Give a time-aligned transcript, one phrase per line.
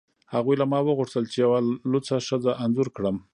[0.33, 1.59] هغوی له ما وغوښتل چې یوه
[1.91, 3.17] لوڅه ښځه انځور کړم